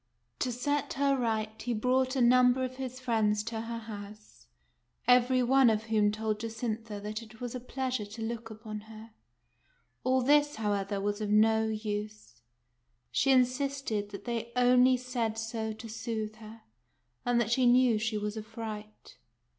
To 0.39 0.51
set 0.51 0.93
her 0.93 1.15
right, 1.15 1.61
he 1.61 1.75
brought 1.75 2.15
a 2.15 2.21
number 2.21 2.63
of 2.63 2.77
his 2.77 2.99
friends 2.99 3.43
to 3.43 3.61
her 3.61 3.77
house, 3.77 4.47
every 5.07 5.43
one 5.43 5.69
of 5.69 5.83
whom 5.83 6.11
told 6.11 6.39
Jacintha 6.39 6.99
that 6.99 7.21
it 7.21 7.39
was 7.39 7.53
a 7.53 7.59
pleas 7.59 7.99
ure 7.99 8.07
to 8.07 8.21
look 8.23 8.49
upon 8.49 8.79
her. 8.89 9.11
All 10.03 10.23
this, 10.23 10.55
however,, 10.55 10.99
was 10.99 11.21
of 11.21 11.29
no 11.29 11.65
use. 11.67 12.41
She 13.11 13.29
insisted 13.29 14.09
that 14.09 14.25
they 14.25 14.51
only 14.55 14.97
said 14.97 15.37
so 15.37 15.71
to 15.73 15.87
soothe 15.87 16.37
her, 16.37 16.63
and 17.23 17.39
that 17.39 17.51
she 17.51 17.67
knew 17.67 17.99
she 17.99 18.17
was 18.17 18.35
a 18.35 18.41
fright. 18.41 19.17